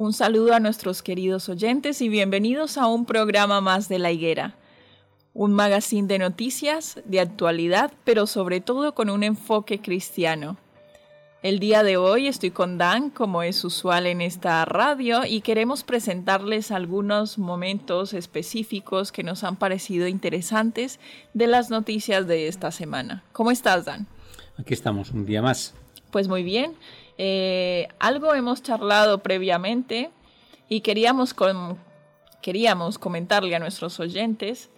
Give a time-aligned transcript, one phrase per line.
[0.00, 4.56] Un saludo a nuestros queridos oyentes y bienvenidos a un programa más de La Higuera,
[5.34, 10.56] un magazine de noticias, de actualidad, pero sobre todo con un enfoque cristiano.
[11.42, 15.84] El día de hoy estoy con Dan, como es usual en esta radio, y queremos
[15.84, 20.98] presentarles algunos momentos específicos que nos han parecido interesantes
[21.34, 23.22] de las noticias de esta semana.
[23.32, 24.06] ¿Cómo estás, Dan?
[24.56, 25.74] Aquí estamos, un día más.
[26.10, 26.74] Pues muy bien.
[27.18, 30.10] Eh, algo hemos charlado previamente
[30.68, 31.34] y queríamos,
[32.40, 34.70] queríamos comentarle a nuestros oyentes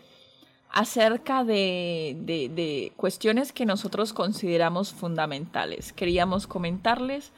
[0.72, 5.92] acerca de, de, cuestiones que nosotros consideramos fundamentales.
[5.92, 7.32] Queríamos comentarles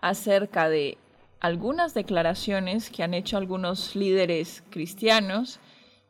[0.00, 0.98] acerca de
[1.40, 5.60] algunas declaraciones que han hecho algunos líderes cristianos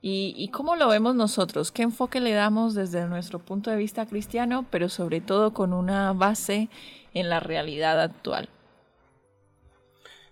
[0.02, 4.06] y, y, cómo lo vemos nosotros, qué enfoque le damos desde nuestro punto de vista
[4.06, 6.70] cristiano, pero sobre todo con una base
[7.14, 8.48] en la realidad actual.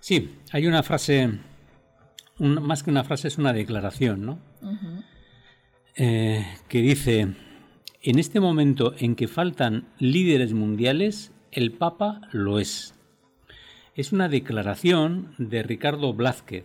[0.01, 1.31] Sí, hay una frase,
[2.39, 4.39] más que una frase es una declaración, ¿no?
[5.97, 7.35] Eh, que dice,
[8.03, 12.95] en este momento en que faltan líderes mundiales, el Papa lo es.
[13.97, 16.65] Es una declaración de Ricardo Blázquez,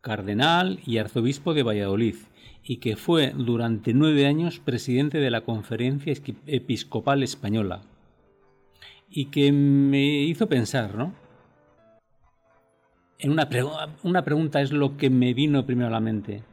[0.00, 2.16] cardenal y arzobispo de Valladolid,
[2.62, 6.14] y que fue durante nueve años presidente de la Conferencia
[6.46, 7.82] Episcopal Española
[9.10, 11.14] y que me hizo pensar, ¿no?
[13.18, 13.48] En una,
[14.02, 16.44] una pregunta es lo que me vino primero a la mente.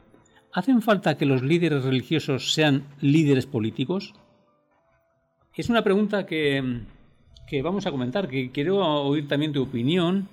[0.52, 4.14] ¿Hacen falta que los líderes religiosos sean líderes políticos?
[5.54, 6.80] Es una pregunta que,
[7.46, 10.28] que vamos a comentar, que quiero oír también tu opinión.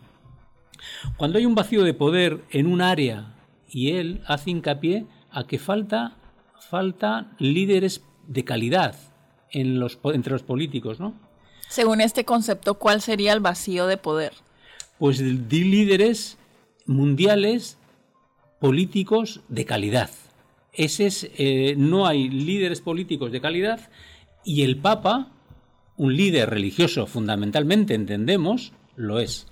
[1.17, 3.35] Cuando hay un vacío de poder en un área
[3.69, 6.17] y él hace hincapié a que falta,
[6.59, 8.95] falta líderes de calidad
[9.51, 11.13] entre los políticos, ¿no?
[11.73, 14.33] Según este concepto, ¿cuál sería el vacío de poder?
[14.99, 16.37] Pues de líderes
[16.85, 17.79] mundiales
[18.59, 20.11] políticos de calidad.
[20.71, 23.89] Ese es, eh, no hay líderes políticos de calidad
[24.45, 25.31] y el Papa,
[25.97, 29.47] un líder religioso fundamentalmente, entendemos, lo es.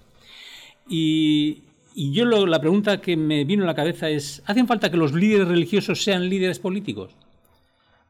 [0.87, 1.63] Y,
[1.95, 5.47] yo la pregunta que me vino a la cabeza es, ¿hacen falta que los líderes
[5.47, 7.15] religiosos sean líderes políticos?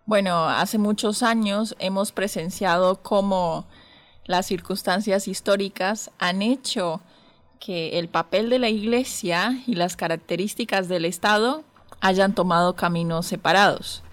[0.06, 3.68] Bueno, hace muchos años hemos presenciado cómo
[4.26, 7.02] las circunstancias históricas han hecho
[7.60, 11.64] que el papel de la Iglesia y las características del Estado
[12.02, 14.04] hayan tomado caminos separados.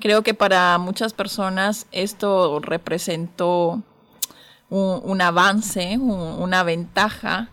[0.00, 3.82] Creo que para muchas personas esto representó
[4.70, 7.48] un, avance, una ventaja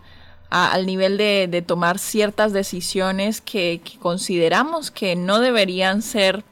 [0.50, 6.44] al nivel de, tomar ciertas decisiones que consideramos que no deberían ser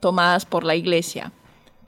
[0.00, 1.32] tomadas por la Iglesia.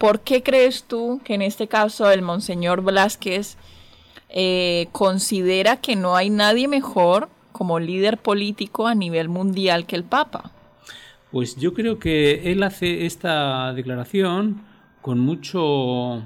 [0.02, 3.56] ¿Por qué crees tú que en este caso el Monseñor Velázquez
[4.30, 10.02] eh, considera que no hay nadie mejor como líder político a nivel mundial que el
[10.02, 10.50] Papa?
[11.30, 14.62] Pues yo creo que él hace esta declaración
[15.02, 16.24] con mucho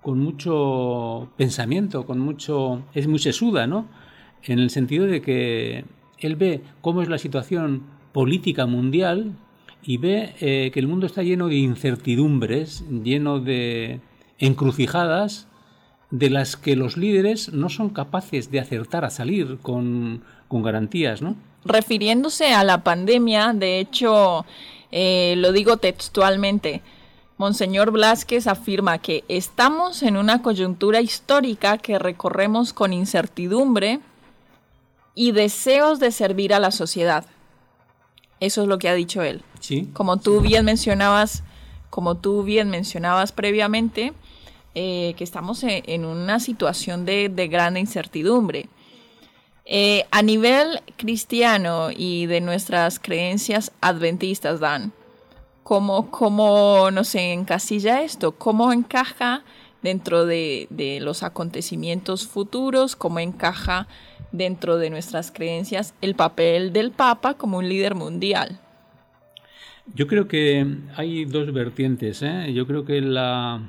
[0.00, 3.88] con mucho pensamiento, con mucho es muy sesuda, ¿no?
[4.44, 5.84] En el sentido de que
[6.20, 7.82] él ve cómo es la situación
[8.12, 9.32] política mundial
[9.86, 14.00] y ve eh, que el mundo está lleno de incertidumbres, lleno de
[14.38, 15.46] encrucijadas
[16.10, 21.36] de las que los líderes no son capaces de acertar a salir con, garantías, ¿no?
[21.64, 24.44] Refiriéndose a la pandemia, de hecho,
[24.90, 26.82] eh, lo digo textualmente,
[27.38, 34.00] Monseñor Blasquez afirma que estamos en una coyuntura histórica que recorremos con incertidumbre
[35.14, 37.24] y deseos de servir a la sociedad.
[38.40, 39.42] Eso es lo que ha dicho él.
[39.60, 39.88] Sí.
[39.92, 41.42] Como tú bien mencionabas,
[41.90, 44.12] como tú bien mencionabas previamente,
[44.74, 48.68] eh, que estamos en, una situación de, de gran incertidumbre.
[49.64, 54.92] Eh, a nivel cristiano y de nuestras creencias adventistas, Dan,
[55.62, 58.32] ¿cómo, cómo no se encasilla esto?
[58.32, 59.42] ¿Cómo encaja
[59.80, 62.94] dentro de, de, los acontecimientos futuros?
[62.96, 63.88] ¿Cómo encaja
[64.36, 68.60] dentro de nuestras creencias el papel del Papa como un líder mundial?
[69.94, 70.66] Yo creo que
[70.96, 72.22] hay dos vertientes.
[72.22, 72.52] ¿eh?
[72.52, 73.68] Yo creo que la,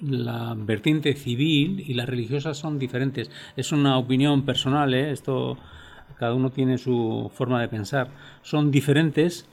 [0.00, 3.30] la vertiente civil y la religiosa son diferentes.
[3.56, 5.12] Es una opinión personal, ¿eh?
[5.12, 5.56] esto
[6.18, 8.08] cada uno tiene su forma de pensar.
[8.42, 9.46] Son diferentes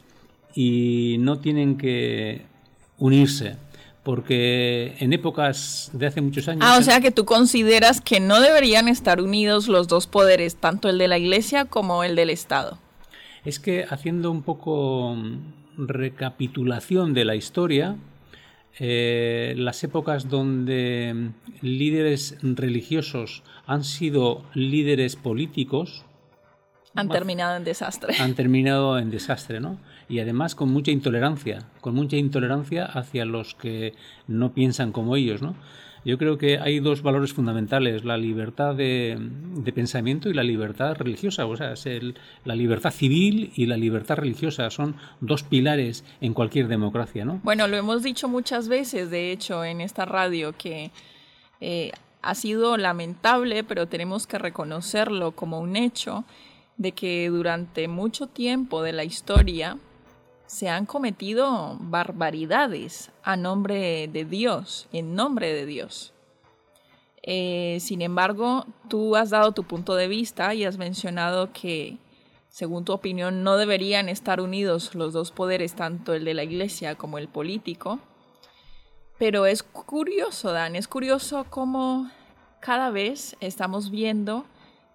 [0.54, 2.46] y no tienen que
[2.98, 3.58] unirse.
[4.10, 6.64] Porque en épocas de hace muchos años.
[6.66, 10.90] Ah, o sea que tú consideras que no deberían estar unidos los dos poderes, tanto
[10.90, 12.80] el de la Iglesia como el del Estado.
[13.46, 15.16] Es que haciendo un poco
[15.78, 17.98] recapitulación de la historia,
[18.80, 26.04] eh, las épocas donde mm, líderes religiosos han sido líderes políticos
[26.96, 28.16] han terminado en desastre.
[28.20, 29.78] Han terminado en desastre, ¿no?
[30.10, 33.94] Y además con mucha intolerancia, con mucha intolerancia hacia los que
[34.28, 35.56] no piensan como ellos, ¿no?
[36.06, 39.20] Yo creo que hay dos valores fundamentales, la libertad de,
[39.76, 41.46] pensamiento y la libertad religiosa.
[41.46, 41.88] O sea, es
[42.46, 47.42] la libertad civil y la libertad religiosa son dos pilares en cualquier democracia, ¿no?
[47.44, 50.92] Bueno, lo hemos dicho muchas veces, de hecho, en esta radio, que
[51.60, 51.92] eh,
[52.22, 56.24] ha sido lamentable, pero tenemos que reconocerlo como un hecho,
[56.78, 59.78] de que durante mucho tiempo de la historia
[60.50, 66.12] se han cometido barbaridades a nombre de Dios, en nombre de Dios.
[67.22, 72.00] Eh, sin embargo, tú has dado tu punto de vista y has mencionado que,
[72.50, 76.96] según tu opinión, no deberían estar unidos los dos poderes, tanto el de la iglesia
[76.96, 78.00] como el político.
[79.19, 82.10] Pero es curioso, Dan, es curioso cómo
[82.60, 84.46] cada vez estamos viendo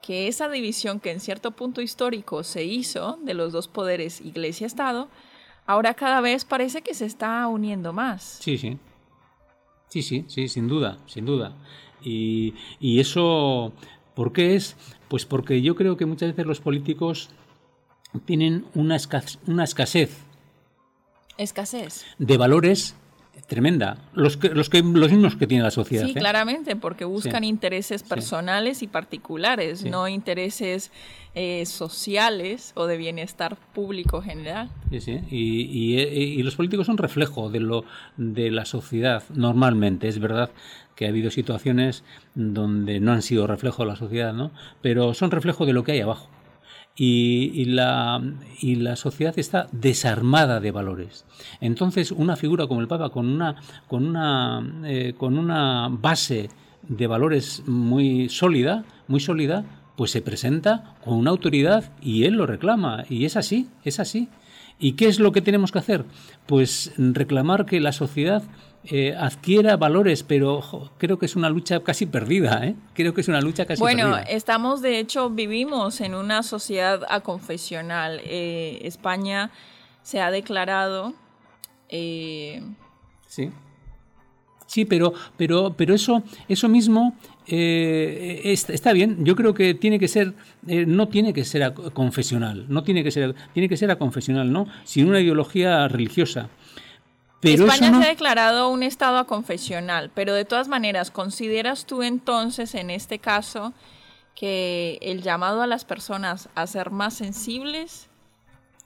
[0.02, 5.08] que esa división que en cierto punto histórico se hizo de los dos poderes iglesia-estado,
[5.66, 8.38] ahora cada vez parece que se está uniendo más.
[8.40, 8.78] Sí, sí.
[9.88, 11.56] Sí, sí, sí, sin duda, sin duda.
[12.02, 13.72] Y, y eso,
[14.14, 14.76] ¿por qué es?
[15.08, 17.30] Pues porque yo creo que muchas veces los políticos
[18.24, 18.98] tienen una,
[19.46, 20.18] una escasez.
[21.36, 22.04] Escasez.
[22.18, 22.94] De valores
[23.46, 23.98] tremenda.
[24.14, 26.04] Los, que, los, que, los mismos que tiene la sociedad.
[26.04, 26.14] Sí, ¿eh?
[26.14, 30.90] claramente, porque buscan intereses personales y particulares, no intereses
[31.34, 34.70] eh, sociales o de bienestar público general.
[34.90, 35.20] Sí, sí.
[35.30, 37.84] Y, y, los políticos son reflejo de, lo,
[38.16, 40.08] de la sociedad normalmente.
[40.08, 40.50] Es verdad
[40.94, 42.04] que ha habido situaciones
[42.34, 44.52] donde no han sido reflejo de la sociedad, ¿no?
[44.80, 46.28] Pero son reflejo de lo que hay abajo
[46.96, 48.22] y, la,
[48.60, 51.24] y la sociedad está desarmada de valores.
[51.60, 53.56] Entonces, una figura como el Papa, con una,
[53.88, 56.50] con una, eh, con una base
[56.82, 59.64] de valores muy sólida, muy sólida,
[59.96, 63.04] pues se presenta con una autoridad y él lo reclama.
[63.08, 64.28] Y es así, es así.
[64.78, 66.04] ¿Y qué es lo que tenemos que hacer?
[66.46, 68.42] Pues reclamar que la sociedad
[68.86, 72.74] eh, adquiera valores, pero creo que es una lucha casi perdida, ¿eh?
[72.92, 74.08] Creo que es una lucha casi perdida.
[74.08, 78.20] Bueno, estamos, de hecho, vivimos en una sociedad aconfesional.
[78.24, 79.50] Eh, España
[80.02, 81.14] se ha declarado...
[81.88, 82.62] Eh,
[83.26, 83.50] sí.
[84.66, 89.24] Sí, pero, pero, pero eso, eso mismo eh, está, bien.
[89.24, 90.34] Yo creo que tiene que ser,
[90.66, 94.66] no tiene que ser confesional, no tiene que ser, tiene que ser a confesional, ¿no?
[94.84, 96.48] Sin una ideología religiosa.
[97.52, 102.90] España se ha declarado un estado confesional, pero de todas maneras, ¿consideras tú entonces en
[102.90, 103.72] este caso
[104.34, 108.08] que el llamado a las personas a ser más sensibles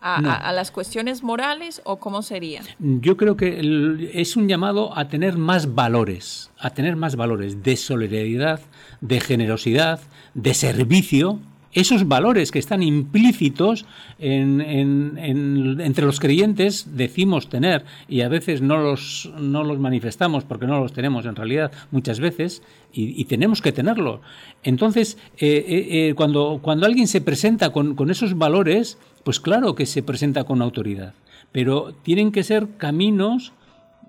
[0.01, 2.63] a, las cuestiones morales o cómo sería?
[2.79, 7.77] Yo creo que es un llamado a tener más valores, a tener más valores de
[7.77, 8.61] solidaridad,
[9.01, 10.01] de generosidad,
[10.35, 11.41] de servicio,
[11.81, 13.87] esos valores que están implícitos
[14.19, 20.81] entre los creyentes decimos tener y a veces no los, no los manifestamos porque no
[20.81, 24.23] los tenemos en realidad muchas veces y, tenemos que tenerlo.
[24.63, 29.75] Entonces, eh, eh, eh, cuando, cuando alguien se presenta con, con esos valores, pues claro
[29.75, 31.15] que se presenta con autoridad,
[31.53, 33.53] pero tienen que ser caminos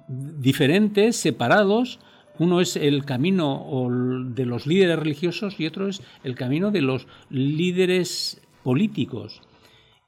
[0.07, 1.99] diferentes, separados,
[2.39, 3.89] Uno es el camino
[4.33, 9.41] de los líderes religiosos y otro es el camino de los líderes políticos.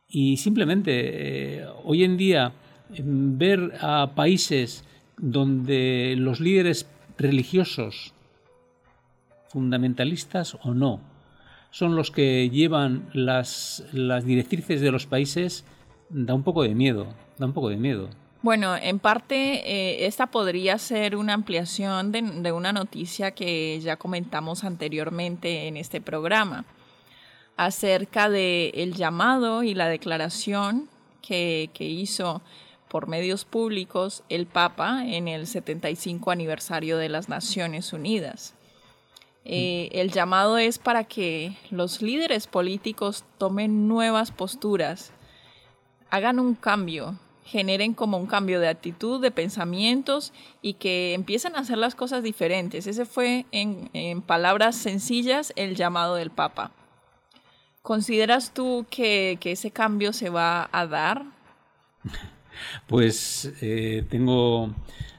[0.08, 2.54] Y simplemente eh, hoy en día
[2.90, 4.86] ver a países
[5.18, 8.14] donde los líderes religiosos,
[9.50, 11.02] fundamentalistas o no,
[11.70, 15.66] son los que llevan las, las directrices de los países,
[16.10, 17.08] da un poco de miedo,
[17.38, 18.10] da un poco de miedo.
[18.44, 19.36] Bueno, en parte
[19.70, 26.02] eh, esta podría ser una ampliación de, una noticia que ya comentamos anteriormente en este
[26.02, 26.66] programa
[27.56, 30.90] acerca del el llamado y la declaración
[31.22, 32.42] que, hizo
[32.88, 38.56] por medios públicos el Papa en el 75 aniversario de las Naciones Unidas.
[39.46, 45.12] Eh, el llamado es para que los líderes políticos tomen nuevas posturas,
[46.10, 47.20] hagan un cambio,
[47.52, 50.32] generen como un cambio de actitud, de pensamientos
[50.62, 52.88] y que empiecen a hacer las cosas diferentes.
[52.88, 56.72] Ese fue, en, palabras sencillas, el llamado del Papa.
[57.82, 61.26] ¿Consideras tú que, ese cambio se va a dar?
[62.86, 64.70] Pues eh, tengo,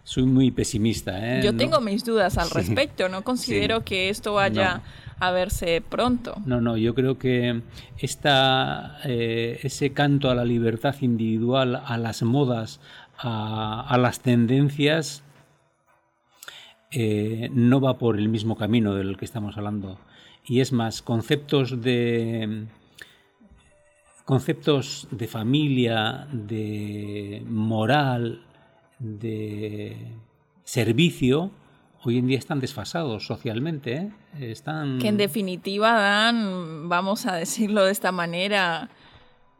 [0.04, 1.18] soy muy pesimista.
[1.18, 1.40] ¿eh?
[1.42, 3.08] Yo tengo mis dudas al respecto.
[3.08, 4.80] No considero que esto vaya
[5.22, 6.34] a verse pronto.
[6.46, 7.62] No, no, yo creo que
[7.96, 12.80] esta, eh, ese canto a la libertad individual, a las modas,
[13.18, 15.22] a, las tendencias,
[16.90, 19.96] eh, no va por el mismo camino del que estamos hablando.
[20.44, 22.66] Y es más, conceptos de
[24.24, 28.42] conceptos de familia, de moral,
[28.98, 29.96] de
[30.64, 31.52] servicio,
[32.04, 33.94] hoy en día están desfasados socialmente.
[34.38, 34.50] ¿eh?
[34.50, 34.98] Están...
[34.98, 38.88] Que en definitiva dan, vamos a decirlo de esta manera,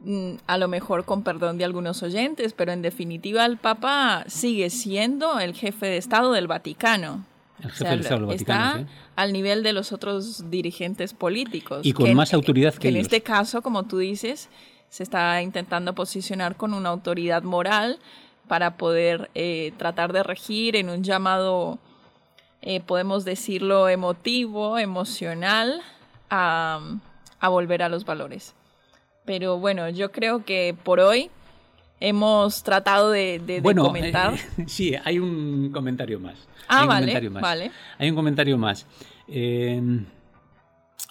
[0.01, 4.71] mm, a lo mejor con perdón de algunos oyentes, pero en definitiva el Papa sigue
[4.71, 7.25] siendo el jefe de Estado del Vaticano.
[7.63, 8.81] El jefe del Estado del Vaticano.
[8.81, 11.81] Está al nivel de los otros dirigentes políticos.
[11.85, 14.49] Y con más autoridad que, que En este caso, como tú dices,
[14.89, 17.99] se está intentando posicionar con una autoridad moral
[18.49, 21.79] para poder eh, tratar de regir en un llamado
[22.63, 25.83] eh, podemos decirlo, emotivo, emocional,
[26.31, 26.81] a,
[27.43, 28.55] volver a los valores.
[29.25, 31.31] Pero bueno, yo creo que por hoy
[32.01, 34.35] hemos tratado de, bueno, comentar.
[34.35, 36.49] Eh, sí, hay un comentario más.
[36.69, 37.73] Ah, vale, vale.
[37.99, 38.87] Hay un comentario más.
[39.27, 40.07] Em,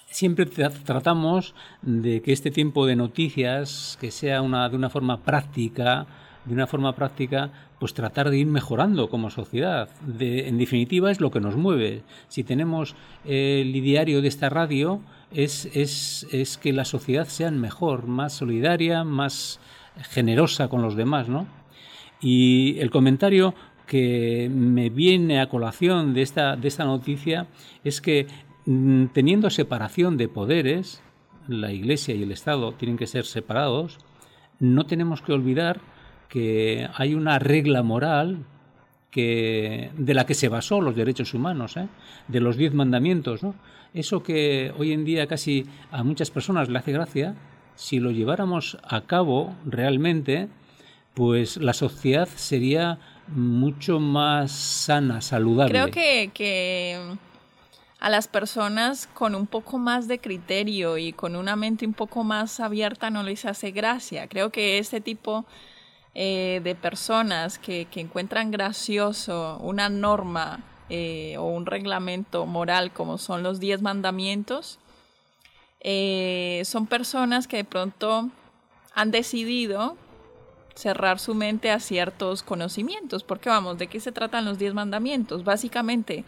[0.09, 6.07] siempre tratamos de que este tiempo de noticias, que sea una, de una forma práctica,
[6.45, 9.89] de una forma práctica, pues tratar de ir mejorando como sociedad.
[10.19, 12.03] En definitiva, es lo que nos mueve.
[12.27, 12.95] Si tenemos
[13.25, 19.03] el ideario de esta radio, es, es, es que la sociedad sea mejor, más solidaria,
[19.03, 19.59] más
[20.09, 21.47] generosa con los demás, ¿no?
[22.21, 23.55] Y el comentario
[23.87, 27.47] que me viene a colación de esta, de esta noticia
[27.83, 28.27] es que
[28.65, 31.01] mm, teniendo separación de poderes,
[31.47, 33.97] la Iglesia y el Estado tienen que ser separados,
[34.59, 35.81] no tenemos que olvidar
[36.31, 38.45] que hay una regla moral
[39.11, 41.89] que, de la que se basó los derechos humanos, ¿eh?
[42.29, 43.41] de los diez mandamientos.
[43.93, 47.35] Eso que hoy en día casi a muchas personas le hace gracia,
[47.75, 50.47] si lo lleváramos a cabo realmente,
[51.15, 52.97] pues la sociedad sería
[53.27, 55.73] mucho más sana, saludable.
[55.73, 56.97] Creo que, que
[57.99, 62.23] a las personas con un poco más de criterio y con una mente un poco
[62.23, 64.27] más abierta no les hace gracia.
[64.29, 65.45] Creo que este tipo
[66.13, 73.43] eh, de personas que, encuentran gracioso una norma eh, o un reglamento moral como son
[73.43, 74.77] los diez mandamientos,
[75.79, 78.29] eh, son personas que de pronto
[78.93, 79.95] han decidido
[80.75, 83.23] cerrar su mente a ciertos conocimientos.
[83.23, 85.45] Porque vamos, ¿de qué se tratan los diez mandamientos?
[85.45, 86.25] Básicamente,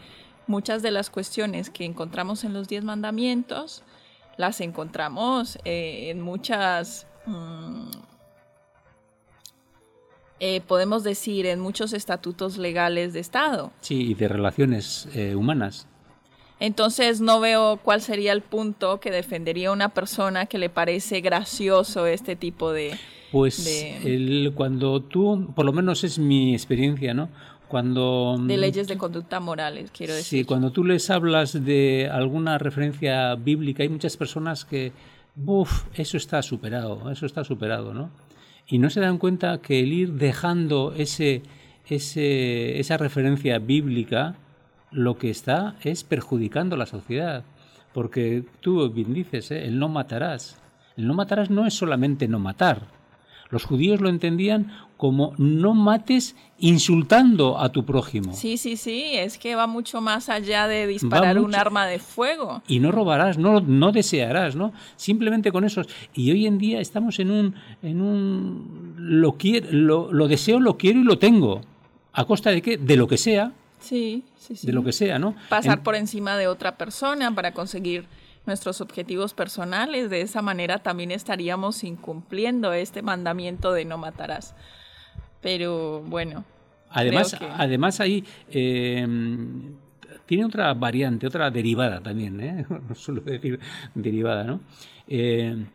[0.47, 3.83] muchas de las cuestiones que encontramos en los diez mandamientos
[4.37, 7.05] las encontramos en muchas...
[7.25, 8.12] Mm,
[10.45, 13.71] eh, podemos decir, en muchos estatutos legales de Estado.
[13.79, 15.87] Sí, y de relaciones eh, humanas.
[16.59, 22.07] Entonces no veo cuál sería el punto que defendería una persona que le parece gracioso
[22.07, 22.99] este tipo de...
[23.31, 23.65] Pues
[24.53, 27.29] cuando tú, por lo menos es mi experiencia, ¿no?
[27.69, 28.35] Cuando...
[28.37, 30.39] De leyes de conducta morales, quiero decir.
[30.39, 34.91] Sí, cuando tú les hablas de alguna referencia bíblica, hay muchas personas que,
[35.45, 38.11] uff, eso está superado, eso está superado, ¿no?
[38.67, 41.43] Y no se dan cuenta que el ir dejando ese,
[41.87, 44.35] ese, esa referencia bíblica
[44.91, 47.43] lo que está es perjudicando a la sociedad.
[47.93, 49.65] Porque tú bien dices, ¿eh?
[49.65, 50.57] el no matarás.
[50.97, 52.87] El no matarás no es solamente no matar.
[53.53, 58.33] Los judíos lo entendían como no mates insultando a tu prójimo.
[58.33, 62.63] Sí, sí, sí, es que va mucho más allá de disparar un arma de fuego.
[62.67, 64.73] Y no robarás, no, no desearás, ¿no?
[64.95, 65.83] Simplemente con eso.
[66.15, 69.67] Y hoy en día estamos en un, en un lo, quiero,
[70.11, 71.61] lo, deseo, lo quiero y lo tengo.
[72.11, 72.77] ¿A costa de qué?
[72.77, 73.51] De lo que sea.
[73.79, 74.65] Sí, sí, sí.
[74.65, 75.35] De lo que sea, ¿no?
[75.47, 78.05] Pasar por encima de otra persona para conseguir
[78.45, 80.09] nuestros objetivos personales.
[80.09, 84.55] De esa manera también estaríamos incumpliendo este mandamiento de no matarás.
[85.41, 86.45] Pero bueno.
[86.89, 89.07] Además, además ahí eh,
[90.25, 92.65] tiene otra variante, otra derivada también, ¿eh?
[92.89, 93.59] no suelo decir
[93.93, 94.61] derivada, ¿no?
[95.07, 95.65] Eh,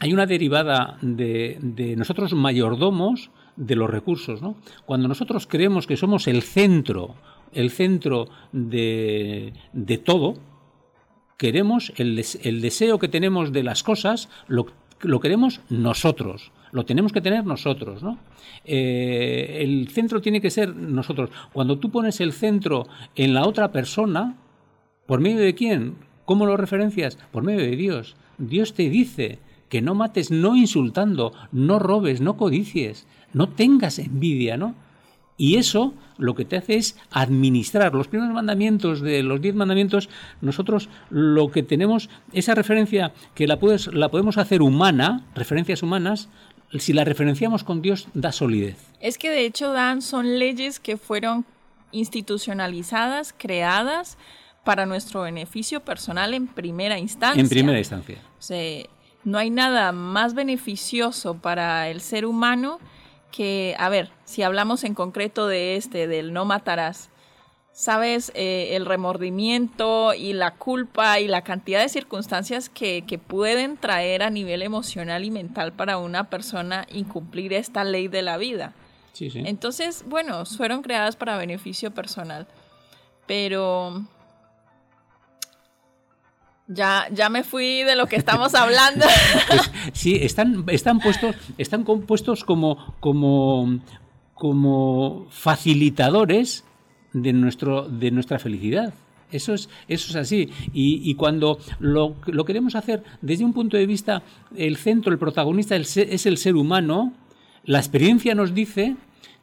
[0.00, 4.56] hay una derivada de, de, nosotros mayordomos de los recursos, ¿no?
[4.86, 7.14] Cuando nosotros creemos que somos el centro,
[7.52, 10.34] el centro de, de todo,
[11.36, 14.66] queremos, el, el, deseo que tenemos de las cosas, lo,
[15.00, 18.18] lo queremos nosotros lo tenemos que tener nosotros, ¿no?
[18.64, 21.30] Eh, el centro tiene que ser nosotros.
[21.52, 24.34] Cuando tú pones el centro en la otra persona,
[25.06, 25.94] ¿por medio de quién?
[26.24, 27.16] ¿Cómo lo referencias?
[27.30, 28.16] Por medio de Dios.
[28.38, 29.38] Dios te dice
[29.68, 34.74] que no mates, no insultando, no robes, no codicies, no tengas envidia, ¿no?
[35.36, 37.94] Y eso lo que te hace es administrar.
[37.94, 40.08] Los primeros mandamientos de los diez mandamientos,
[40.40, 46.28] nosotros lo que tenemos, esa referencia que la, puedes, la podemos hacer humana, referencias humanas,
[46.78, 48.76] si la referenciamos con Dios, da solidez.
[49.00, 51.44] Es que de hecho, Dan, son leyes que fueron
[51.92, 54.18] institucionalizadas, creadas
[54.64, 57.40] para nuestro beneficio personal en primera instancia.
[57.40, 58.18] En primera instancia.
[58.38, 58.84] O sea,
[59.24, 62.78] no hay nada más beneficioso para el ser humano
[63.34, 67.10] que, a ver, si hablamos en concreto de este, del no matarás,
[67.72, 73.76] sabes, eh, el remordimiento y la culpa y la cantidad de circunstancias que, que, pueden
[73.76, 78.72] traer a nivel emocional y mental para una persona incumplir esta ley de la vida.
[79.14, 79.42] Sí, sí.
[79.44, 82.46] Entonces, bueno, fueron creadas para beneficio personal,
[83.26, 84.06] pero
[86.66, 89.06] ya, ya me fui de lo que estamos hablando.
[89.48, 93.80] Pues, sí, están, están puestos, están compuestos como, como,
[94.34, 96.64] como facilitadores
[97.12, 98.94] de, nuestro, de nuestra felicidad.
[99.30, 100.50] Eso es, eso es así.
[100.72, 104.22] Y, cuando lo, lo, queremos hacer desde un punto de vista,
[104.56, 107.12] el centro, el protagonista es el ser humano,
[107.64, 108.96] la experiencia nos dice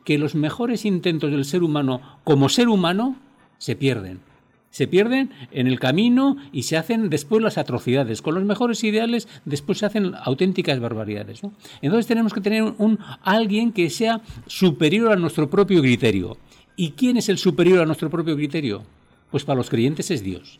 [0.06, 3.18] que los mejores intentos del ser humano como ser humano
[3.58, 4.31] se pierden.
[4.72, 8.22] Se pierden en el camino y se hacen después las atrocidades.
[8.22, 11.42] Con los mejores ideales después se hacen auténticas barbaridades.
[11.82, 16.38] Entonces tenemos que tener un, alguien que sea superior a nuestro propio criterio.
[16.76, 18.84] ¿Y quién es el superior a nuestro propio criterio?
[19.30, 20.60] Pues para los creyentes es Dios.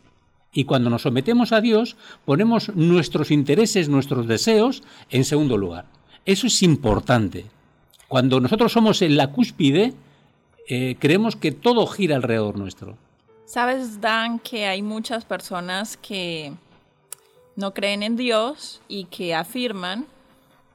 [0.52, 1.96] Y cuando nos sometemos a Dios,
[2.26, 5.86] ponemos nuestros intereses, nuestros deseos en segundo lugar.
[6.26, 7.46] Eso es importante.
[8.08, 9.94] Cuando nosotros somos en la cúspide,
[10.68, 12.98] eh, creemos que todo gira alrededor nuestro.
[13.52, 16.54] Sabes, Dan, que hay muchas personas que
[17.54, 20.06] no creen en Dios y que afirman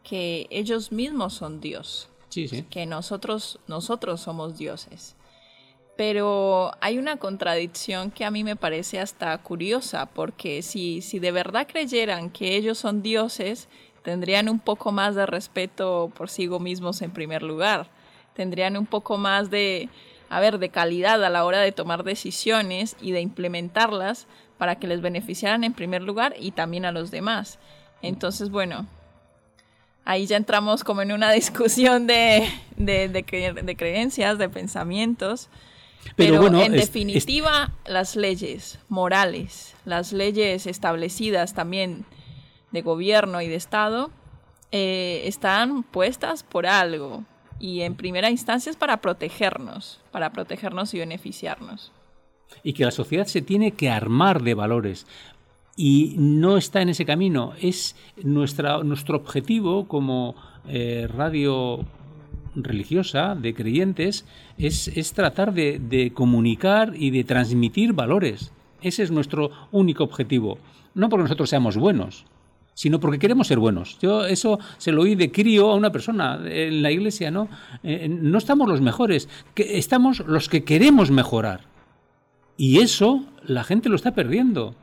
[0.03, 2.07] que ellos mismos son Dios.
[2.29, 2.67] Sí, sí.
[2.69, 5.15] Que nosotros, nosotros somos dioses.
[5.95, 11.31] Pero hay una contradicción que a mí me parece hasta curiosa, porque si, si de
[11.31, 13.69] verdad creyeran que ellos son dioses,
[14.03, 17.89] tendrían un poco más de respeto por sí mismos en primer lugar,
[18.35, 19.89] tendrían un poco más de,
[20.29, 24.87] a ver, de calidad a la hora de tomar decisiones y de implementarlas para que
[24.87, 27.59] les beneficiaran en primer lugar y también a los demás.
[28.01, 28.87] Entonces, bueno,
[30.05, 35.49] ahí ya entramos como en una discusión de, de, de creencias, de pensamientos.
[36.15, 42.05] Pero, bueno, en definitiva, las leyes morales, las leyes establecidas también
[42.71, 44.09] de gobierno y de Estado,
[44.71, 47.23] eh, están puestas por algo
[47.59, 51.91] y en primera instancia es para protegernos, para protegernos y beneficiarnos.
[52.63, 55.05] Y que la sociedad se tiene que armar de valores
[55.75, 57.53] y no está en ese camino.
[57.61, 60.35] Es nuestra, nuestro objetivo como
[60.67, 61.85] eh, radio
[62.55, 64.25] religiosa, de creyentes,
[64.57, 68.51] es, es tratar de, de, comunicar y de transmitir valores.
[68.81, 70.57] Ese es nuestro único objetivo.
[70.95, 72.25] No porque nosotros seamos buenos,
[72.77, 73.97] sino porque queremos ser buenos.
[73.99, 77.49] Yo eso se lo oí de crío a una persona en la iglesia, ¿no?
[77.81, 81.61] Eh, no estamos los mejores, que estamos los que queremos mejorar.
[82.55, 84.75] Y eso la gente lo está perdiendo,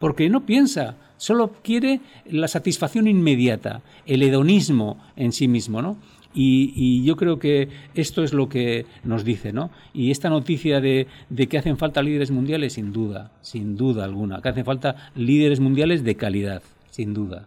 [0.00, 5.98] porque no piensa, solo quiere la satisfacción inmediata, el hedonismo en sí mismo, ¿no?
[6.34, 9.70] Y, yo creo que esto es lo que nos dice, ¿no?
[9.94, 14.42] Y esta noticia de, de, que hacen falta líderes mundiales, sin duda, sin duda alguna,
[14.42, 17.46] que hacen falta líderes mundiales de calidad, sin duda.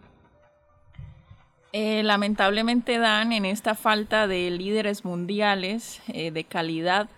[1.72, 7.08] Eh, lamentablemente dan en esta falta de líderes mundiales eh, de calidad,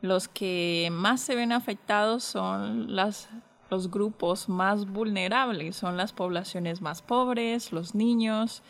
[0.00, 3.28] los que más se ven afectados son las,
[3.70, 8.64] los grupos más vulnerables, son las poblaciones más pobres, los niños,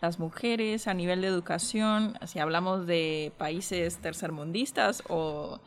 [0.00, 5.60] las mujeres a nivel de educación, si hablamos de países tercermundistas o,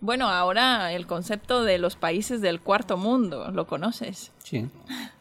[0.00, 4.30] bueno, ahora el concepto de los países del cuarto mundo, ¿lo conoces?
[4.44, 4.68] Sí.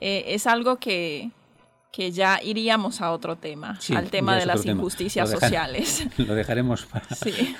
[0.00, 1.30] Eh, es algo que,
[1.92, 6.06] que ya iríamos a otro tema, al tema de las injusticias sociales.
[6.16, 7.06] Lo dejaremos para...
[7.14, 7.54] Sí.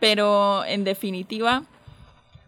[0.00, 1.64] Pero en definitiva,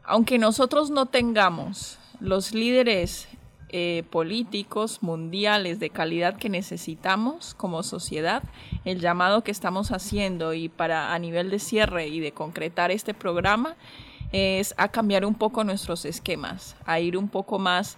[0.04, 3.28] aunque nosotros no tengamos los líderes
[3.70, 8.42] eh, políticos mundiales de calidad que necesitamos como sociedad,
[8.84, 13.14] el llamado que estamos haciendo y para a nivel de cierre y de concretar este
[13.14, 13.76] programa
[14.32, 17.96] es a cambiar un poco nuestros esquemas, a ir un poco más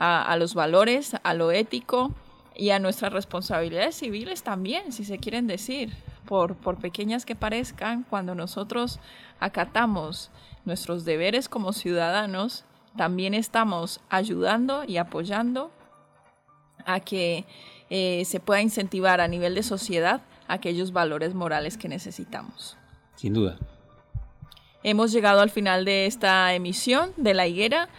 [0.00, 2.14] a, los valores, a lo ético
[2.56, 5.92] y a nuestras responsabilidades civiles también, si se quieren decir,
[6.24, 8.98] por, por pequeñas que parezcan, cuando nosotros
[9.40, 10.30] acatamos
[10.64, 12.64] nuestros deberes como ciudadanos,
[12.96, 15.70] también estamos ayudando y apoyando
[16.86, 17.44] a que
[17.90, 22.78] eh, se pueda incentivar a nivel de sociedad aquellos valores morales que necesitamos.
[23.16, 23.58] Sin duda.
[24.82, 27.90] Hemos llegado al final de esta emisión de La Higuera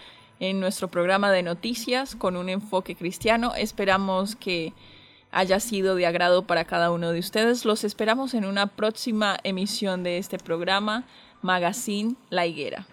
[0.41, 3.53] en nuestro programa de noticias con un enfoque cristiano.
[3.55, 4.73] Esperamos que
[5.31, 7.63] haya sido de agrado para cada uno de ustedes.
[7.63, 11.05] Los esperamos en una próxima emisión de este programa,
[11.43, 12.87] Magazine La Higuera.